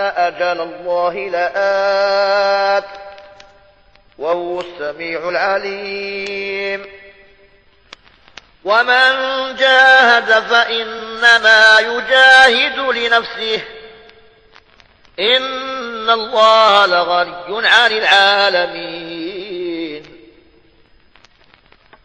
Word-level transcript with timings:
أجل 0.00 0.60
الله 0.60 1.14
لآت 1.28 2.84
وهو 4.18 4.60
السميع 4.60 5.28
العليم. 5.28 6.86
ومن 8.64 9.12
جاهد 9.56 10.42
فإنما 10.42 11.78
يجاهد 11.78 12.78
لنفسه. 12.78 13.60
إن 15.20 16.10
الله 16.10 16.86
لغني 16.86 17.68
عن 17.68 17.92
العالمين. 17.92 19.03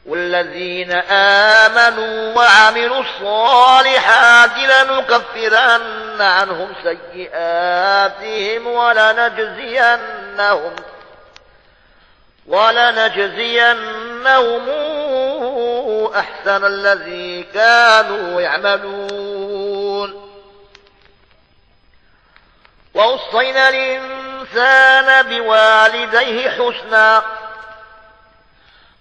والذين 0.06 0.92
آمنوا 1.12 2.36
وعملوا 2.36 3.04
الصالحات 3.04 4.58
لنكفرن 4.58 6.22
عنهم 6.22 6.74
سيئاتهم 6.84 8.68
ولنجزينهم 8.68 9.96
ولنجزينهم 12.48 13.90
أحسن 16.16 16.66
الذي 16.66 17.44
كانوا 17.44 18.42
يعملون. 18.42 20.30
ووصينا 22.94 23.70
الإنسان 23.70 25.26
بوالديه 25.30 26.50
حسنا 26.50 27.24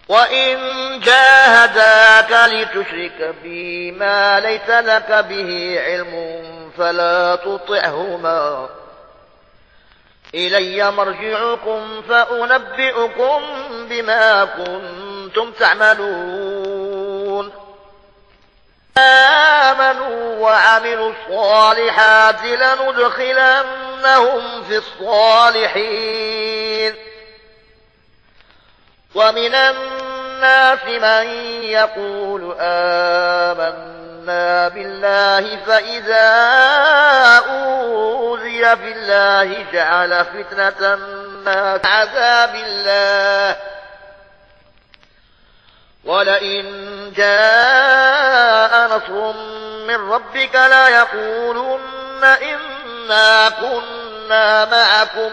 وإن 0.08 0.58
جاهداك 1.00 2.50
لتشرك 2.50 3.34
بي 3.42 3.90
ما 3.90 4.40
ليس 4.40 4.70
لك 4.70 5.24
به 5.28 5.80
علم 5.84 6.42
فلا 6.78 7.36
تطعهما. 7.36 8.68
إلي 10.34 10.90
مرجعكم 10.90 12.02
فأنبئكم 12.08 13.42
بما 13.88 14.44
كنتم 14.44 15.52
تعملون. 15.52 17.52
آمنوا 18.98 20.38
وعملوا 20.38 21.12
الصالحات 21.12 22.44
لندخلنهم 22.44 24.42
في 24.68 24.76
الصالحين. 24.76 26.48
ومن 29.14 29.54
الناس 29.54 29.97
من 30.86 31.28
يقول 31.62 32.56
آمنا 32.60 34.68
بالله 34.68 35.58
فإذا 35.66 36.28
أوذي 37.48 38.76
في 38.76 38.92
الله 38.92 39.66
جعل 39.72 40.24
فتنة 40.24 40.94
الناس 40.94 41.80
عذاب 41.84 42.54
الله. 42.54 43.56
ولئن 46.04 46.64
جاء 47.16 48.96
نصر 48.96 49.32
من 49.86 50.10
ربك 50.10 50.54
لا 50.54 50.88
يقولن 50.88 52.24
إنا 52.24 53.48
كنا 53.48 54.64
معكم. 54.64 55.32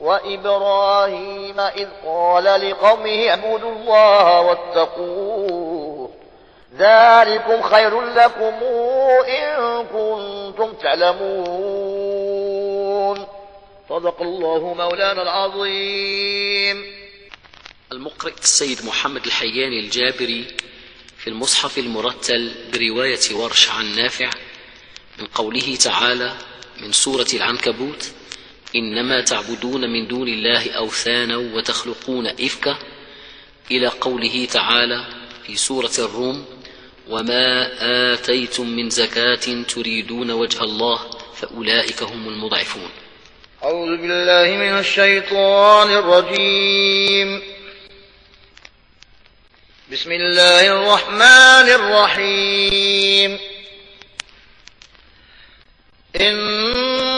وإبراهيم 0.00 1.60
إذ 1.60 1.88
قال 2.06 2.44
لقومه 2.44 3.28
اعبدوا 3.28 3.72
الله 3.72 4.40
واتقوه 4.40 6.10
ذلكم 6.78 7.62
خير 7.62 8.00
لكم 8.00 8.54
إن 9.28 9.84
كنتم 9.86 10.72
تعلمون. 10.82 12.38
صدق 13.88 14.22
الله 14.22 14.74
مولانا 14.74 15.22
العظيم. 15.22 16.98
المقرئ 17.92 18.32
السيد 18.42 18.86
محمد 18.86 19.26
الحياني 19.26 19.80
الجابري 19.80 20.56
في 21.18 21.30
المصحف 21.30 21.78
المرتل 21.78 22.54
برواية 22.72 23.34
ورش 23.34 23.70
عن 23.70 23.96
نافع 23.96 24.30
من 25.18 25.26
قوله 25.26 25.76
تعالى 25.76 26.32
من 26.80 26.92
سورة 26.92 27.26
العنكبوت 27.34 28.10
إنما 28.76 29.20
تعبدون 29.20 29.90
من 29.90 30.08
دون 30.08 30.28
الله 30.28 30.70
أوثانا 30.70 31.36
وتخلقون 31.36 32.26
إفكا. 32.26 32.78
إلى 33.70 33.86
قوله 33.86 34.48
تعالى 34.52 35.04
في 35.46 35.56
سورة 35.56 35.90
الروم 35.98 36.46
وما 37.08 37.70
آتيتم 38.12 38.68
من 38.68 38.90
زكاة 38.90 39.62
تريدون 39.68 40.30
وجه 40.30 40.62
الله 40.62 41.10
فأولئك 41.36 42.02
هم 42.02 42.28
المضعفون. 42.28 42.90
أعوذ 43.62 43.96
بالله 43.96 44.56
من 44.56 44.78
الشيطان 44.78 45.90
الرجيم. 45.90 47.42
بسم 49.92 50.12
الله 50.12 50.66
الرحمن 50.66 51.68
الرحيم. 51.80 53.38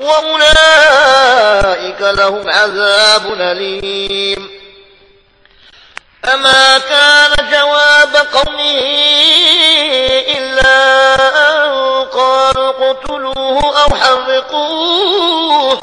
وأولئك 0.00 2.00
لهم 2.00 2.48
عذاب 2.50 3.32
أليم 3.40 4.50
أما 6.32 6.78
كان 6.78 7.50
جواب 7.52 8.16
قومه 8.16 8.80
إلا 10.38 11.14
أن 11.50 11.64
قالوا 12.04 12.70
اقتلوه 12.90 13.82
أو 13.82 13.94
حرقوه 13.96 15.80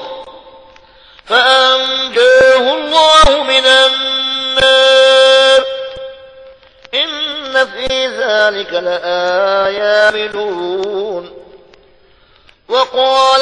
فأنجاه 1.25 2.73
الله 2.73 3.43
من 3.43 3.65
النار 3.65 5.65
إن 6.93 7.67
في 7.67 8.07
ذلك 8.07 8.73
لآيات 8.73 10.35
وقال 12.69 13.41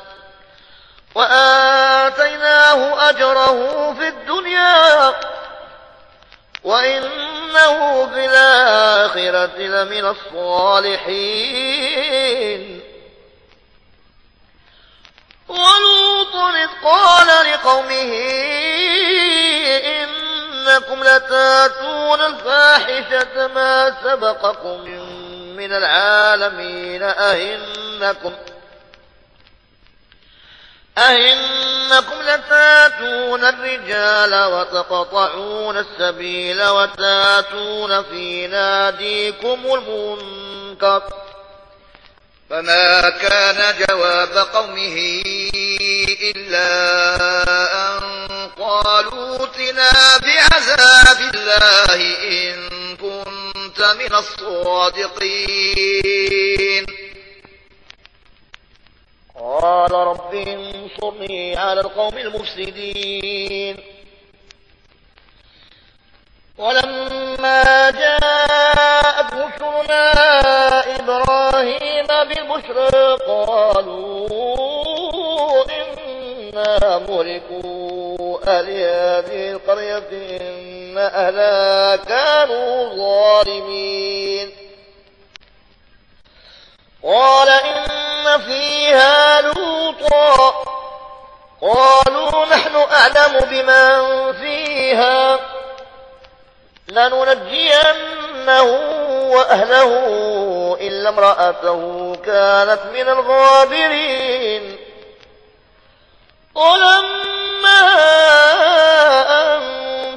وآتيناه 1.15 3.09
أجره 3.09 3.93
في 3.99 4.07
الدنيا 4.07 5.13
وإنه 6.63 8.07
في 8.13 8.25
الآخرة 8.25 9.57
لمن 9.57 10.05
الصالحين. 10.85 11.71
ولوط 15.47 16.35
إذ 16.35 16.69
قال 16.83 17.27
لقومه 17.51 18.13
إنكم 19.85 21.03
لتأتون 21.03 22.21
الفاحشة 22.21 23.47
ما 23.47 23.95
سبقكم 24.03 24.81
من 25.57 25.73
العالمين 25.73 27.03
أئنكم 27.03 28.33
أئنكم 30.97 32.21
لتاتون 32.21 33.43
الرجال 33.45 34.43
وتقطعون 34.43 35.77
السبيل 35.77 36.63
وتاتون 36.63 38.03
في 38.03 38.47
ناديكم 38.47 39.59
المنكر 39.65 41.03
فما 42.49 43.09
كان 43.09 43.75
جواب 43.87 44.37
قومه 44.53 45.21
إلا 46.35 46.67
أن 47.97 48.01
قالوا 48.59 49.35
اتنا 49.45 50.17
بعذاب 50.17 51.35
الله 51.35 51.95
إن 52.23 52.69
كنت 52.97 53.79
من 53.99 54.15
الصادقين. 54.15 55.61
قال 59.61 59.91
رب 59.91 60.33
انصرني 60.33 61.57
على 61.57 61.81
القوم 61.81 62.17
المفسدين. 62.17 63.77
ولما 66.57 67.89
جاءت 67.91 69.33
بشرنا 69.33 70.11
إبراهيم 70.95 72.07
بالبشرى 72.07 73.17
قالوا 73.27 74.27
إنا 75.71 76.97
ملكوا 77.09 78.39
أهل 78.47 78.67
هذه 78.69 79.51
القرية 79.51 80.09
إن 80.41 80.97
أهلها 80.97 81.95
كانوا 81.95 82.95
ظالمين. 82.95 84.51
قال 87.03 87.49
إن 87.49 87.90
فيها 88.37 89.41
لوطا. 89.41 90.53
قالوا 91.61 92.45
نحن 92.45 92.75
أعلم 92.75 93.39
بمن 93.39 94.33
فيها. 94.33 95.39
لننجينه 96.87 98.61
وأهله 99.31 99.91
إلا 100.81 101.09
امرأته 101.09 102.13
كانت 102.25 102.79
من 102.93 103.09
الغابرين. 103.09 104.77
ولما 106.55 107.81
أن 109.29 109.61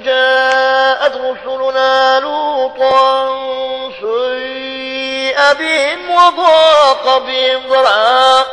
جاءت 0.03 1.17
رسلنا 1.17 2.21
لوطا 2.21 3.27
سيء 4.01 4.34
بهم 5.53 6.11
وضاق 6.11 7.19
بهم 7.19 7.69
ضرعا. 7.69 8.45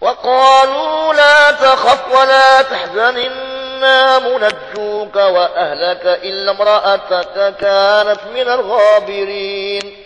وقالوا 0.00 1.14
لا 1.14 1.50
تخف 1.50 2.14
ولا 2.14 2.62
تحزن 2.62 3.16
إنا 3.16 4.18
منجوك 4.18 5.16
وأهلك 5.16 6.06
إلا 6.22 6.50
امرأتك 6.50 7.56
كانت 7.60 8.20
من 8.34 8.48
الغابرين. 8.48 10.04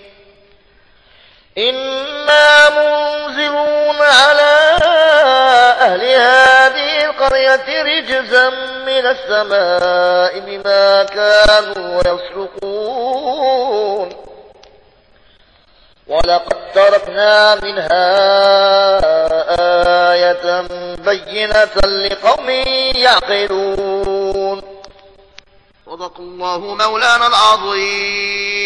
إنا 1.58 2.68
منزلون 2.70 3.96
على 3.96 4.76
أهل 5.80 6.04
هذه 6.04 7.04
القرية 7.04 7.82
رجزا 7.82 8.50
من 8.86 9.06
السماء 9.06 10.38
بما 10.38 11.04
كانوا 11.04 12.00
يسرقون. 12.00 13.42
ولقد 16.12 16.72
تركنا 16.74 17.54
منها 17.54 18.04
آية 20.12 20.60
بينة 20.96 21.74
لقوم 21.86 22.50
يعقلون. 22.96 24.62
صدق 25.86 26.16
الله 26.18 26.58
مولانا 26.58 27.26
العظيم. 27.26 28.62